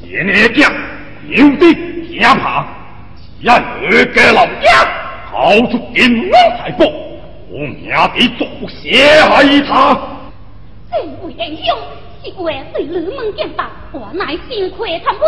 [0.00, 0.70] 贤内将
[1.28, 1.74] 有的
[2.06, 2.66] 惊怕，
[3.42, 4.68] 让二家老家
[5.30, 6.84] 掏出金龙财宝，
[7.48, 9.98] 我命的做不下害他。
[10.90, 11.76] 这位英雄
[12.22, 15.24] 是为对吕蒙剑法，我乃心亏贪杯，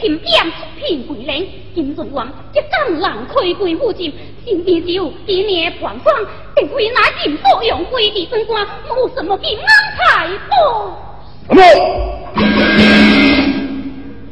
[0.00, 4.14] 请变出品桂林，金尊王一敢人开贵附近，
[4.46, 6.14] 身边只有今年盘算，
[6.56, 9.66] 定会拿金所用归地升官，没什么金龙
[9.98, 11.09] 财宝。
[11.50, 11.62] 什么？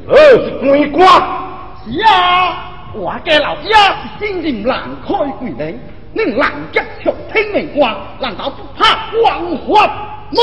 [0.08, 1.06] 二是官官？
[1.84, 2.10] 是啊，
[2.94, 5.78] 我家老爷是新任南开贵人，
[6.14, 9.86] 恁南家却听命官，难道不怕王法
[10.30, 10.38] 吗？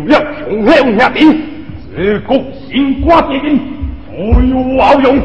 [0.00, 1.20] 了穷乡下地，
[1.94, 3.58] 自古新瓜结人，
[4.06, 5.18] 富有好用，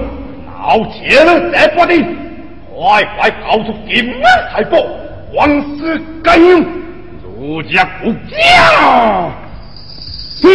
[0.46, 1.94] 闹切了这把的，
[2.76, 4.22] 快快告诉金门
[4.52, 4.78] 太保，
[5.34, 6.66] 王师该用，
[7.24, 9.34] 如家不讲。
[10.42, 10.48] 嗯，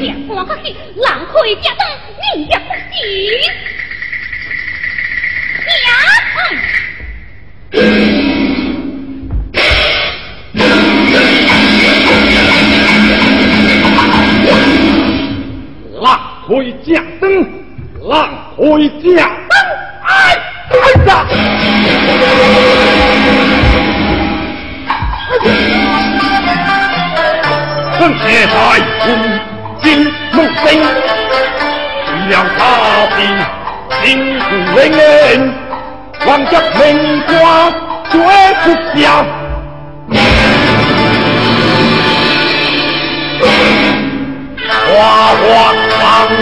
[0.00, 1.86] 两官可是狼开家灯，
[2.36, 3.00] 你也不行。
[5.84, 5.88] 呀！
[16.52, 17.48] 回家灯，
[18.02, 18.28] 浪
[18.58, 19.56] 回家灯，
[20.04, 20.12] 哎
[20.68, 20.74] 哎
[21.06, 21.10] 呀！
[27.96, 28.52] 趁现在
[29.00, 29.08] 古
[29.82, 29.82] 今
[30.32, 30.62] 木生，
[32.04, 32.60] 为了他
[33.16, 33.18] 的
[34.04, 34.04] 辛
[34.38, 34.44] 苦
[34.76, 35.54] 人，
[36.26, 36.78] 王家名
[37.28, 37.32] 花
[38.10, 38.14] 绝
[38.62, 38.64] 不
[39.00, 39.00] 下。
[44.84, 44.90] 花
[45.32, 45.40] 花
[46.22, 46.36] 长命，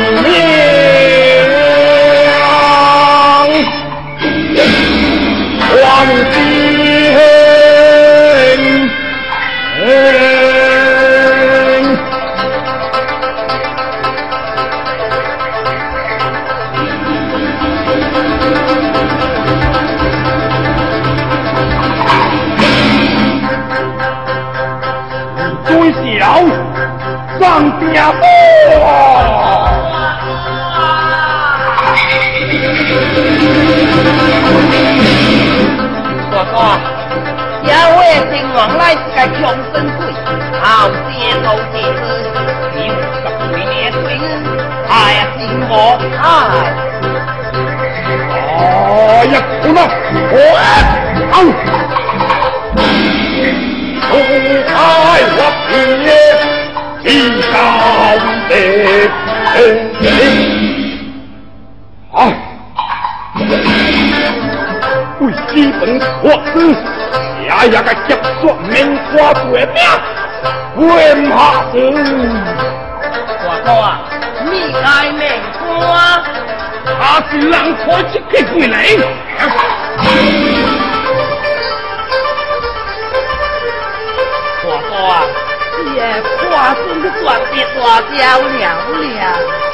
[5.71, 6.61] 黄金。
[27.41, 29.70] 上边坡，
[36.33, 36.55] 我说，
[37.63, 37.67] 一
[37.97, 39.41] 位新王来是个穷
[39.73, 40.01] 生鬼，
[40.63, 41.11] 好些
[41.43, 42.01] 老爷子，
[42.75, 44.19] 你五十岁的岁月，
[44.89, 44.91] 太
[45.37, 45.71] 辛苦
[46.17, 46.19] 太。
[49.31, 49.69] 呀，我
[51.31, 51.35] 好，
[54.11, 54.15] 我
[54.75, 54.79] 爱
[55.37, 55.41] 我，
[57.05, 57.07] 一
[57.53, 57.55] 刀，
[62.13, 62.15] 哎，
[65.55, 66.07] 基本措
[66.53, 66.53] 施，
[67.49, 67.77] 下一个
[68.07, 69.77] 结束名花绝命，
[70.77, 70.89] 为
[71.29, 71.33] 怕
[71.71, 71.73] 死。
[73.43, 73.87] 大哥啊，
[74.45, 75.21] 你爱名
[75.59, 76.23] 花。
[76.85, 78.75] 他是人开出去回来。
[84.63, 85.13] 大哥啊，
[85.95, 85.97] 也
[86.39, 87.79] 花生是赚的大
[88.17, 88.49] 交了
[89.01, 89.70] 了。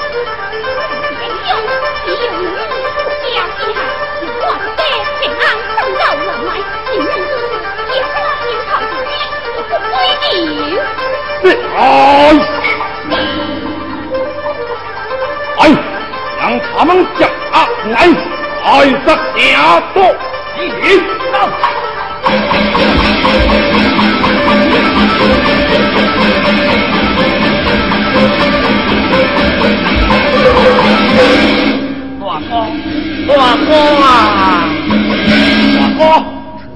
[11.76, 11.80] 哎，
[15.58, 15.62] 哎。
[16.38, 18.06] 让他们将阿来
[18.62, 19.96] 爱在下多
[20.56, 20.84] 一点。
[32.20, 32.52] 大哥，
[33.26, 33.68] 大哥
[34.04, 34.06] 啊，
[35.80, 36.00] 大哥，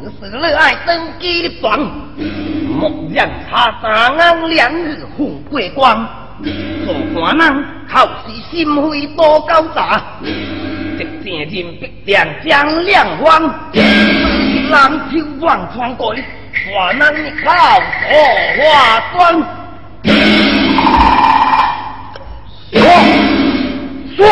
[0.02, 0.88] 此时热爱登
[1.20, 1.68] 基的房，
[2.80, 6.08] 莫让他三安两日红过光。
[6.86, 13.42] 做官人靠是心灰多高杂，一正人必定将亮光，
[14.70, 16.14] 蓝秋望穿过，
[16.72, 18.08] 官人靠错
[18.56, 18.64] 话
[19.12, 19.18] 端。
[22.72, 22.80] 说
[24.16, 24.26] 说，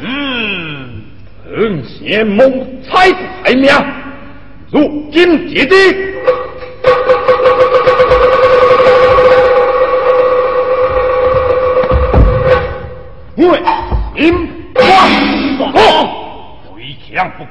[0.00, 1.04] 嗯，
[1.56, 2.44] 很贤谋
[2.82, 3.10] 才
[3.42, 3.82] 才妙，
[4.70, 5.74] 如今姐弟。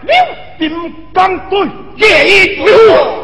[0.06, 0.16] 刘，
[0.60, 1.68] 金刚队
[1.98, 3.23] 借一对付，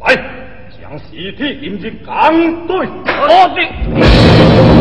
[0.00, 0.14] 来，
[0.78, 2.12] 将尸体引进港
[2.66, 4.75] 队，好的。